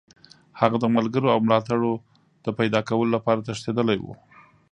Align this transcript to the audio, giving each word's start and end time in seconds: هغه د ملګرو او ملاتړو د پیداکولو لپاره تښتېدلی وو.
هغه 0.59 0.77
د 0.79 0.85
ملګرو 0.95 1.27
او 1.33 1.39
ملاتړو 1.45 1.93
د 2.45 2.47
پیداکولو 2.59 3.13
لپاره 3.15 3.43
تښتېدلی 3.47 3.97
وو. 4.01 4.13